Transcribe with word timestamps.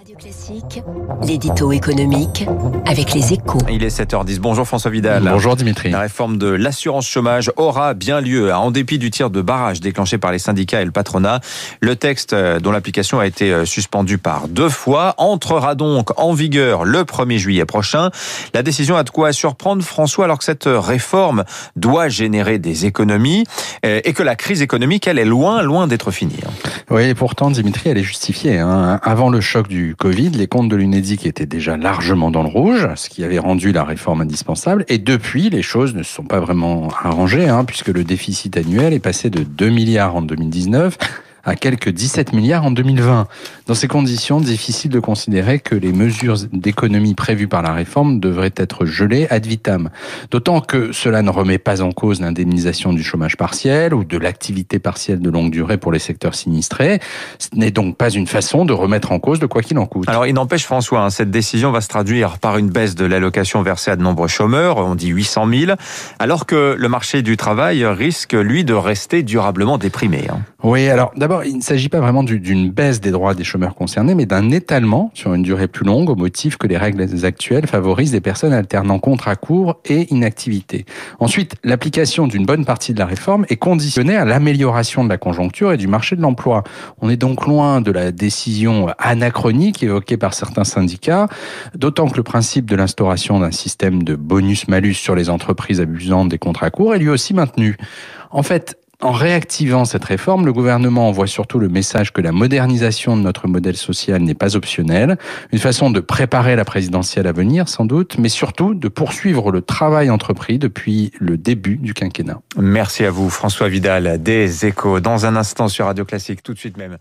Radio 0.00 0.16
Classique, 0.16 0.82
l'édito 1.22 1.72
économique 1.72 2.46
avec 2.86 3.12
les 3.12 3.34
échos. 3.34 3.58
Il 3.70 3.84
est 3.84 3.94
7h10. 3.94 4.38
Bonjour 4.38 4.66
François 4.66 4.90
Vidal. 4.90 5.24
Bonjour 5.30 5.56
Dimitri. 5.56 5.90
La 5.90 6.00
réforme 6.00 6.38
de 6.38 6.46
l'assurance 6.46 7.06
chômage 7.06 7.52
aura 7.56 7.92
bien 7.92 8.22
lieu, 8.22 8.50
en 8.54 8.70
dépit 8.70 8.98
du 8.98 9.10
tir 9.10 9.28
de 9.28 9.42
barrage 9.42 9.80
déclenché 9.80 10.16
par 10.16 10.32
les 10.32 10.38
syndicats 10.38 10.80
et 10.80 10.86
le 10.86 10.90
patronat. 10.90 11.40
Le 11.82 11.96
texte, 11.96 12.32
euh, 12.32 12.60
dont 12.60 12.70
l'application 12.70 13.20
a 13.20 13.26
été 13.26 13.52
euh, 13.52 13.66
suspendue 13.66 14.16
par 14.16 14.48
deux 14.48 14.70
fois, 14.70 15.14
entrera 15.18 15.74
donc 15.74 16.18
en 16.18 16.32
vigueur 16.32 16.84
le 16.84 17.02
1er 17.02 17.36
juillet 17.36 17.66
prochain. 17.66 18.08
La 18.54 18.62
décision 18.62 18.96
a 18.96 19.02
de 19.02 19.10
quoi 19.10 19.34
surprendre 19.34 19.82
François 19.82 20.24
alors 20.24 20.38
que 20.38 20.44
cette 20.44 20.66
réforme 20.66 21.44
doit 21.76 22.08
générer 22.08 22.58
des 22.58 22.86
économies 22.86 23.44
euh, 23.84 24.00
et 24.02 24.14
que 24.14 24.22
la 24.22 24.34
crise 24.34 24.62
économique, 24.62 25.06
elle 25.06 25.18
est 25.18 25.26
loin, 25.26 25.60
loin 25.60 25.86
d'être 25.86 26.10
finie. 26.10 26.40
Oui, 26.88 27.04
et 27.04 27.14
pourtant 27.14 27.50
Dimitri, 27.50 27.90
elle 27.90 27.98
est 27.98 28.02
justifiée. 28.02 28.58
Hein. 28.58 28.98
Avant 29.02 29.28
le 29.28 29.42
choc 29.42 29.68
du 29.68 29.89
Covid, 29.94 30.30
les 30.30 30.46
comptes 30.46 30.68
de 30.68 30.76
l'UNEDIC 30.76 31.26
étaient 31.26 31.46
déjà 31.46 31.76
largement 31.76 32.30
dans 32.30 32.42
le 32.42 32.48
rouge, 32.48 32.88
ce 32.96 33.08
qui 33.08 33.24
avait 33.24 33.38
rendu 33.38 33.72
la 33.72 33.84
réforme 33.84 34.22
indispensable. 34.22 34.84
Et 34.88 34.98
depuis, 34.98 35.50
les 35.50 35.62
choses 35.62 35.94
ne 35.94 36.02
se 36.02 36.12
sont 36.12 36.24
pas 36.24 36.40
vraiment 36.40 36.88
arrangées, 37.02 37.48
hein, 37.48 37.64
puisque 37.64 37.88
le 37.88 38.04
déficit 38.04 38.56
annuel 38.56 38.92
est 38.92 39.00
passé 39.00 39.30
de 39.30 39.42
2 39.42 39.68
milliards 39.68 40.16
en 40.16 40.22
2019 40.22 40.98
à 41.44 41.56
quelques 41.56 41.90
17 41.90 42.32
milliards 42.32 42.64
en 42.64 42.70
2020. 42.70 43.26
Dans 43.66 43.74
ces 43.74 43.88
conditions, 43.88 44.40
difficile 44.40 44.90
de 44.90 45.00
considérer 45.00 45.58
que 45.58 45.74
les 45.74 45.92
mesures 45.92 46.36
d'économie 46.52 47.14
prévues 47.14 47.48
par 47.48 47.62
la 47.62 47.72
réforme 47.72 48.20
devraient 48.20 48.52
être 48.56 48.84
gelées 48.84 49.26
ad 49.30 49.46
vitam. 49.46 49.90
D'autant 50.30 50.60
que 50.60 50.92
cela 50.92 51.22
ne 51.22 51.30
remet 51.30 51.58
pas 51.58 51.82
en 51.82 51.92
cause 51.92 52.20
l'indemnisation 52.20 52.92
du 52.92 53.02
chômage 53.02 53.36
partiel 53.36 53.94
ou 53.94 54.04
de 54.04 54.18
l'activité 54.18 54.78
partielle 54.78 55.20
de 55.20 55.30
longue 55.30 55.50
durée 55.50 55.78
pour 55.78 55.92
les 55.92 55.98
secteurs 55.98 56.34
sinistrés. 56.34 57.00
Ce 57.38 57.48
n'est 57.54 57.70
donc 57.70 57.96
pas 57.96 58.10
une 58.10 58.26
façon 58.26 58.64
de 58.64 58.72
remettre 58.72 59.12
en 59.12 59.18
cause 59.18 59.40
de 59.40 59.46
quoi 59.46 59.62
qu'il 59.62 59.78
en 59.78 59.86
coûte. 59.86 60.08
Alors 60.08 60.26
il 60.26 60.34
n'empêche 60.34 60.64
François, 60.64 61.02
hein, 61.02 61.10
cette 61.10 61.30
décision 61.30 61.70
va 61.70 61.80
se 61.80 61.88
traduire 61.88 62.38
par 62.38 62.58
une 62.58 62.70
baisse 62.70 62.94
de 62.94 63.04
l'allocation 63.04 63.62
versée 63.62 63.90
à 63.90 63.96
de 63.96 64.02
nombreux 64.02 64.28
chômeurs, 64.28 64.78
on 64.78 64.94
dit 64.94 65.08
800 65.08 65.48
000, 65.52 65.72
alors 66.18 66.46
que 66.46 66.76
le 66.78 66.88
marché 66.88 67.22
du 67.22 67.36
travail 67.36 67.84
risque 67.84 68.32
lui 68.32 68.64
de 68.64 68.74
rester 68.74 69.22
durablement 69.22 69.78
déprimé. 69.78 70.26
Hein. 70.30 70.40
Oui, 70.62 70.88
alors 70.88 71.12
d'abord, 71.16 71.42
il 71.44 71.56
ne 71.56 71.62
s'agit 71.62 71.88
pas 71.88 72.00
vraiment 72.00 72.22
d'une 72.22 72.70
baisse 72.70 73.00
des 73.00 73.12
droits 73.12 73.34
des 73.34 73.44
chômeurs 73.44 73.74
concernés, 73.74 74.14
mais 74.14 74.26
d'un 74.26 74.50
étalement 74.50 75.10
sur 75.14 75.32
une 75.32 75.42
durée 75.42 75.68
plus 75.68 75.86
longue 75.86 76.10
au 76.10 76.16
motif 76.16 76.58
que 76.58 76.66
les 76.66 76.76
règles 76.76 77.06
actuelles 77.24 77.66
favorisent 77.66 78.10
des 78.10 78.20
personnes 78.20 78.52
alternant 78.52 78.98
contrat 78.98 79.36
court 79.36 79.80
et 79.86 80.12
inactivité. 80.12 80.84
Ensuite, 81.18 81.54
l'application 81.64 82.26
d'une 82.26 82.44
bonne 82.44 82.66
partie 82.66 82.92
de 82.92 82.98
la 82.98 83.06
réforme 83.06 83.46
est 83.48 83.56
conditionnée 83.56 84.16
à 84.16 84.26
l'amélioration 84.26 85.02
de 85.02 85.08
la 85.08 85.16
conjoncture 85.16 85.72
et 85.72 85.78
du 85.78 85.86
marché 85.86 86.14
de 86.14 86.20
l'emploi. 86.20 86.62
On 87.00 87.08
est 87.08 87.16
donc 87.16 87.46
loin 87.46 87.80
de 87.80 87.90
la 87.90 88.12
décision 88.12 88.88
anachronique 88.98 89.82
évoquée 89.82 90.18
par 90.18 90.34
certains 90.34 90.64
syndicats, 90.64 91.28
d'autant 91.74 92.06
que 92.06 92.18
le 92.18 92.22
principe 92.22 92.66
de 92.66 92.76
l'instauration 92.76 93.40
d'un 93.40 93.50
système 93.50 94.02
de 94.02 94.14
bonus-malus 94.14 94.94
sur 94.94 95.14
les 95.14 95.30
entreprises 95.30 95.80
abusantes 95.80 96.28
des 96.28 96.38
contrats 96.38 96.70
courts 96.70 96.94
est 96.94 96.98
lui 96.98 97.08
aussi 97.08 97.32
maintenu. 97.32 97.78
En 98.30 98.42
fait, 98.44 98.78
en 99.00 99.12
réactivant 99.12 99.84
cette 99.84 100.04
réforme, 100.04 100.44
le 100.44 100.52
gouvernement 100.52 101.08
envoie 101.08 101.26
surtout 101.26 101.58
le 101.58 101.68
message 101.68 102.12
que 102.12 102.20
la 102.20 102.32
modernisation 102.32 103.16
de 103.16 103.22
notre 103.22 103.48
modèle 103.48 103.76
social 103.76 104.20
n'est 104.22 104.34
pas 104.34 104.56
optionnelle, 104.56 105.16
une 105.52 105.58
façon 105.58 105.90
de 105.90 106.00
préparer 106.00 106.54
la 106.56 106.64
présidentielle 106.64 107.26
à 107.26 107.32
venir 107.32 107.68
sans 107.68 107.84
doute, 107.84 108.18
mais 108.18 108.28
surtout 108.28 108.74
de 108.74 108.88
poursuivre 108.88 109.52
le 109.52 109.62
travail 109.62 110.10
entrepris 110.10 110.58
depuis 110.58 111.12
le 111.18 111.38
début 111.38 111.76
du 111.76 111.94
quinquennat. 111.94 112.40
Merci 112.56 113.04
à 113.04 113.10
vous 113.10 113.30
François 113.30 113.68
Vidal 113.68 114.22
des 114.22 114.66
Échos. 114.66 115.00
Dans 115.00 115.24
un 115.24 115.36
instant 115.36 115.68
sur 115.68 115.86
Radio 115.86 116.04
Classique, 116.04 116.42
tout 116.42 116.52
de 116.52 116.58
suite 116.58 116.76
même. 116.76 116.98